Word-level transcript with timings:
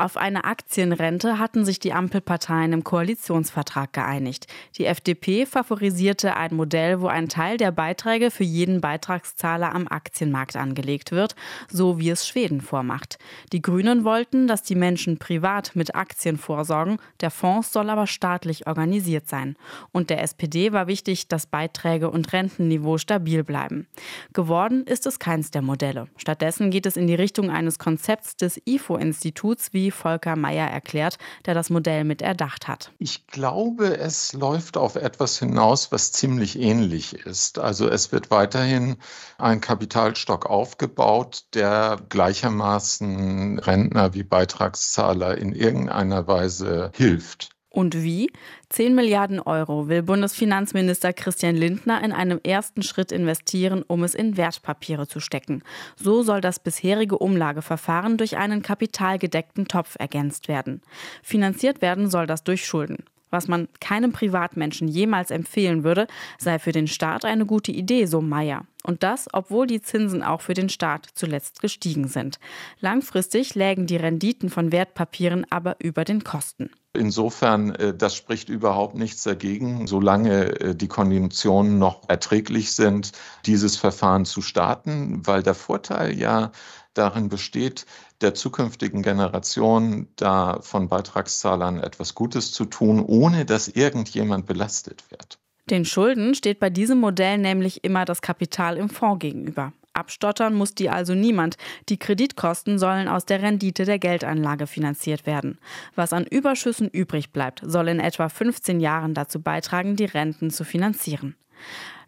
Auf 0.00 0.16
eine 0.16 0.44
Aktienrente 0.44 1.40
hatten 1.40 1.64
sich 1.64 1.80
die 1.80 1.92
Ampelparteien 1.92 2.72
im 2.72 2.84
Koalitionsvertrag 2.84 3.92
geeinigt. 3.92 4.46
Die 4.76 4.84
FDP 4.84 5.44
favorisierte 5.44 6.36
ein 6.36 6.54
Modell, 6.54 7.00
wo 7.00 7.08
ein 7.08 7.28
Teil 7.28 7.56
der 7.56 7.72
Beiträge 7.72 8.30
für 8.30 8.44
jeden 8.44 8.80
Beitragszahler 8.80 9.74
am 9.74 9.88
Aktienmarkt 9.88 10.54
angelegt 10.54 11.10
wird, 11.10 11.34
so 11.68 11.98
wie 11.98 12.10
es 12.10 12.28
Schweden 12.28 12.60
vormacht. 12.60 13.18
Die 13.52 13.60
Grünen 13.60 14.04
wollten, 14.04 14.46
dass 14.46 14.62
die 14.62 14.76
Menschen 14.76 15.18
privat 15.18 15.74
mit 15.74 15.96
Aktien 15.96 16.38
vorsorgen, 16.38 16.98
der 17.20 17.32
Fonds 17.32 17.72
soll 17.72 17.90
aber 17.90 18.06
staatlich 18.06 18.68
organisiert 18.68 19.28
sein. 19.28 19.56
Und 19.90 20.10
der 20.10 20.22
SPD 20.22 20.70
war 20.72 20.86
wichtig, 20.86 21.26
dass 21.26 21.46
Beiträge 21.46 22.08
und 22.08 22.32
Rentenniveau 22.32 22.98
stabil 22.98 23.42
bleiben. 23.42 23.88
Geworden 24.32 24.84
ist 24.84 25.08
es 25.08 25.18
keins 25.18 25.50
der 25.50 25.62
Modelle. 25.62 26.06
Stattdessen 26.16 26.70
geht 26.70 26.86
es 26.86 26.96
in 26.96 27.08
die 27.08 27.16
Richtung 27.16 27.50
eines 27.50 27.80
Konzepts 27.80 28.36
des 28.36 28.62
IFO-Instituts, 28.64 29.72
wie 29.72 29.87
Volker 29.90 30.36
Mayer 30.36 30.68
erklärt, 30.68 31.18
der 31.46 31.54
das 31.54 31.70
Modell 31.70 32.04
mit 32.04 32.22
erdacht 32.22 32.68
hat. 32.68 32.92
Ich 32.98 33.26
glaube, 33.26 33.98
es 33.98 34.32
läuft 34.32 34.76
auf 34.76 34.96
etwas 34.96 35.38
hinaus, 35.38 35.92
was 35.92 36.12
ziemlich 36.12 36.58
ähnlich 36.58 37.14
ist. 37.14 37.58
Also 37.58 37.88
es 37.88 38.12
wird 38.12 38.30
weiterhin 38.30 38.96
ein 39.38 39.60
Kapitalstock 39.60 40.46
aufgebaut, 40.46 41.44
der 41.54 41.98
gleichermaßen 42.08 43.58
Rentner 43.58 44.14
wie 44.14 44.22
Beitragszahler 44.22 45.38
in 45.38 45.52
irgendeiner 45.52 46.26
Weise 46.26 46.90
hilft. 46.94 47.57
Und 47.70 48.02
wie? 48.02 48.30
10 48.70 48.94
Milliarden 48.94 49.40
Euro 49.40 49.88
will 49.88 50.02
Bundesfinanzminister 50.02 51.12
Christian 51.12 51.54
Lindner 51.54 52.02
in 52.02 52.12
einem 52.12 52.40
ersten 52.42 52.82
Schritt 52.82 53.12
investieren, 53.12 53.84
um 53.86 54.04
es 54.04 54.14
in 54.14 54.36
Wertpapiere 54.36 55.06
zu 55.06 55.20
stecken. 55.20 55.62
So 55.96 56.22
soll 56.22 56.40
das 56.40 56.60
bisherige 56.60 57.18
Umlageverfahren 57.18 58.16
durch 58.16 58.38
einen 58.38 58.62
kapitalgedeckten 58.62 59.68
Topf 59.68 59.96
ergänzt 59.98 60.48
werden. 60.48 60.80
Finanziert 61.22 61.82
werden 61.82 62.08
soll 62.08 62.26
das 62.26 62.42
durch 62.42 62.64
Schulden. 62.64 63.04
Was 63.30 63.48
man 63.48 63.68
keinem 63.80 64.12
Privatmenschen 64.12 64.88
jemals 64.88 65.30
empfehlen 65.30 65.84
würde, 65.84 66.06
sei 66.38 66.58
für 66.58 66.72
den 66.72 66.86
Staat 66.86 67.26
eine 67.26 67.44
gute 67.44 67.72
Idee, 67.72 68.06
so 68.06 68.22
Meyer. 68.22 68.64
Und 68.88 69.02
das, 69.02 69.26
obwohl 69.34 69.66
die 69.66 69.82
Zinsen 69.82 70.22
auch 70.22 70.40
für 70.40 70.54
den 70.54 70.70
Staat 70.70 71.10
zuletzt 71.12 71.60
gestiegen 71.60 72.08
sind. 72.08 72.38
Langfristig 72.80 73.54
lägen 73.54 73.86
die 73.86 73.96
Renditen 73.96 74.48
von 74.48 74.72
Wertpapieren 74.72 75.44
aber 75.50 75.76
über 75.78 76.06
den 76.06 76.24
Kosten. 76.24 76.70
Insofern, 76.94 77.74
äh, 77.74 77.94
das 77.94 78.16
spricht 78.16 78.48
überhaupt 78.48 78.94
nichts 78.94 79.24
dagegen, 79.24 79.86
solange 79.86 80.58
äh, 80.60 80.74
die 80.74 80.88
Konditionen 80.88 81.78
noch 81.78 82.08
erträglich 82.08 82.72
sind, 82.72 83.12
dieses 83.44 83.76
Verfahren 83.76 84.24
zu 84.24 84.40
starten, 84.40 85.20
weil 85.26 85.42
der 85.42 85.54
Vorteil 85.54 86.18
ja 86.18 86.50
darin 86.94 87.28
besteht, 87.28 87.84
der 88.22 88.32
zukünftigen 88.32 89.02
Generation 89.02 90.08
da 90.16 90.62
von 90.62 90.88
Beitragszahlern 90.88 91.78
etwas 91.78 92.14
Gutes 92.14 92.52
zu 92.52 92.64
tun, 92.64 93.04
ohne 93.04 93.44
dass 93.44 93.68
irgendjemand 93.68 94.46
belastet 94.46 95.10
wird. 95.10 95.37
Den 95.70 95.84
Schulden 95.84 96.34
steht 96.34 96.60
bei 96.60 96.70
diesem 96.70 96.98
Modell 96.98 97.36
nämlich 97.36 97.84
immer 97.84 98.06
das 98.06 98.22
Kapital 98.22 98.78
im 98.78 98.88
Fonds 98.88 99.20
gegenüber. 99.20 99.74
Abstottern 99.92 100.54
muss 100.54 100.74
die 100.74 100.88
also 100.88 101.14
niemand. 101.14 101.56
Die 101.88 101.98
Kreditkosten 101.98 102.78
sollen 102.78 103.08
aus 103.08 103.26
der 103.26 103.42
Rendite 103.42 103.84
der 103.84 103.98
Geldanlage 103.98 104.66
finanziert 104.66 105.26
werden. 105.26 105.58
Was 105.94 106.12
an 106.12 106.24
Überschüssen 106.24 106.88
übrig 106.88 107.32
bleibt, 107.32 107.60
soll 107.64 107.88
in 107.88 108.00
etwa 108.00 108.28
15 108.28 108.80
Jahren 108.80 109.12
dazu 109.12 109.42
beitragen, 109.42 109.96
die 109.96 110.06
Renten 110.06 110.50
zu 110.50 110.64
finanzieren. 110.64 111.34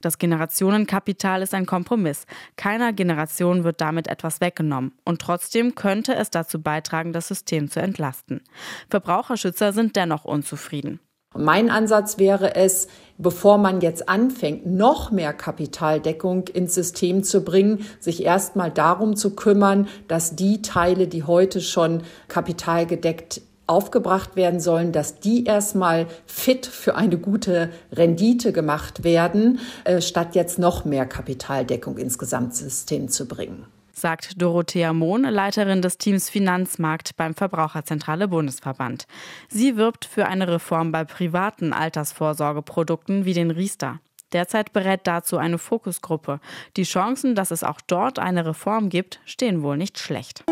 Das 0.00 0.16
Generationenkapital 0.16 1.42
ist 1.42 1.52
ein 1.52 1.66
Kompromiss. 1.66 2.26
Keiner 2.56 2.94
Generation 2.94 3.64
wird 3.64 3.82
damit 3.82 4.08
etwas 4.08 4.40
weggenommen. 4.40 4.92
Und 5.04 5.20
trotzdem 5.20 5.74
könnte 5.74 6.14
es 6.14 6.30
dazu 6.30 6.62
beitragen, 6.62 7.12
das 7.12 7.28
System 7.28 7.70
zu 7.70 7.82
entlasten. 7.82 8.40
Verbraucherschützer 8.88 9.74
sind 9.74 9.96
dennoch 9.96 10.24
unzufrieden. 10.24 11.00
Mein 11.40 11.70
Ansatz 11.70 12.18
wäre 12.18 12.54
es, 12.54 12.86
bevor 13.16 13.58
man 13.58 13.80
jetzt 13.80 14.08
anfängt, 14.08 14.66
noch 14.66 15.10
mehr 15.10 15.32
Kapitaldeckung 15.32 16.48
ins 16.48 16.74
System 16.74 17.22
zu 17.22 17.42
bringen, 17.42 17.86
sich 17.98 18.24
erstmal 18.24 18.70
darum 18.70 19.16
zu 19.16 19.34
kümmern, 19.34 19.88
dass 20.06 20.36
die 20.36 20.62
Teile, 20.62 21.08
die 21.08 21.24
heute 21.24 21.60
schon 21.60 22.02
kapitalgedeckt 22.28 23.40
aufgebracht 23.66 24.36
werden 24.36 24.60
sollen, 24.60 24.92
dass 24.92 25.20
die 25.20 25.44
erstmal 25.44 26.06
fit 26.26 26.66
für 26.66 26.96
eine 26.96 27.18
gute 27.18 27.70
Rendite 27.92 28.52
gemacht 28.52 29.04
werden, 29.04 29.60
äh, 29.84 30.00
statt 30.00 30.34
jetzt 30.34 30.58
noch 30.58 30.84
mehr 30.84 31.06
Kapitaldeckung 31.06 31.96
ins 31.96 32.18
Gesamtsystem 32.18 33.08
zu 33.08 33.26
bringen 33.26 33.66
sagt 33.92 34.40
Dorothea 34.40 34.92
Mohn, 34.92 35.22
Leiterin 35.22 35.82
des 35.82 35.98
Teams 35.98 36.30
Finanzmarkt 36.30 37.16
beim 37.16 37.34
Verbraucherzentrale 37.34 38.28
Bundesverband. 38.28 39.06
Sie 39.48 39.76
wirbt 39.76 40.04
für 40.04 40.26
eine 40.26 40.48
Reform 40.48 40.92
bei 40.92 41.04
privaten 41.04 41.72
Altersvorsorgeprodukten 41.72 43.24
wie 43.24 43.34
den 43.34 43.50
Riester. 43.50 44.00
Derzeit 44.32 44.72
berät 44.72 45.00
dazu 45.04 45.38
eine 45.38 45.58
Fokusgruppe. 45.58 46.40
Die 46.76 46.84
Chancen, 46.84 47.34
dass 47.34 47.50
es 47.50 47.64
auch 47.64 47.80
dort 47.80 48.18
eine 48.18 48.46
Reform 48.46 48.88
gibt, 48.88 49.20
stehen 49.24 49.62
wohl 49.62 49.76
nicht 49.76 49.98
schlecht. 49.98 50.44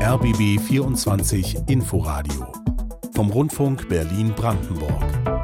RBB 0.00 0.60
24 0.60 1.68
Inforadio 1.68 2.52
vom 3.14 3.30
Rundfunk 3.30 3.88
Berlin-Brandenburg. 3.88 5.37